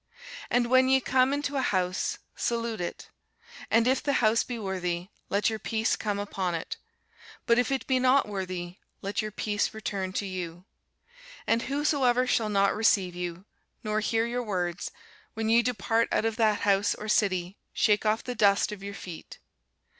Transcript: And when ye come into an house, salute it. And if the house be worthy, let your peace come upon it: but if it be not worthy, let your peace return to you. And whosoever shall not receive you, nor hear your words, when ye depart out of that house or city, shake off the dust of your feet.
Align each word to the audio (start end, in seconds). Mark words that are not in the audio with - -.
And 0.49 0.65
when 0.65 0.89
ye 0.89 0.99
come 0.99 1.31
into 1.31 1.57
an 1.57 1.61
house, 1.61 2.17
salute 2.35 2.81
it. 2.81 3.11
And 3.69 3.85
if 3.87 4.01
the 4.01 4.13
house 4.13 4.41
be 4.43 4.57
worthy, 4.57 5.09
let 5.29 5.47
your 5.51 5.59
peace 5.59 5.95
come 5.95 6.17
upon 6.17 6.55
it: 6.55 6.77
but 7.45 7.59
if 7.59 7.71
it 7.71 7.85
be 7.85 7.99
not 7.99 8.27
worthy, 8.27 8.77
let 9.03 9.21
your 9.21 9.29
peace 9.29 9.75
return 9.75 10.11
to 10.13 10.25
you. 10.25 10.65
And 11.45 11.61
whosoever 11.61 12.25
shall 12.25 12.49
not 12.49 12.73
receive 12.75 13.13
you, 13.15 13.45
nor 13.83 13.99
hear 13.99 14.25
your 14.25 14.41
words, 14.41 14.89
when 15.35 15.49
ye 15.49 15.61
depart 15.61 16.07
out 16.11 16.25
of 16.25 16.35
that 16.37 16.61
house 16.61 16.95
or 16.95 17.07
city, 17.07 17.59
shake 17.71 18.03
off 18.03 18.23
the 18.23 18.33
dust 18.33 18.71
of 18.71 18.81
your 18.81 18.95
feet. 18.95 19.37